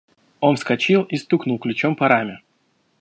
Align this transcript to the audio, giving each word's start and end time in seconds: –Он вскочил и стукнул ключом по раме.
–Он 0.39 0.55
вскочил 0.55 1.03
и 1.03 1.15
стукнул 1.15 1.59
ключом 1.59 1.95
по 1.95 2.07
раме. 2.07 2.39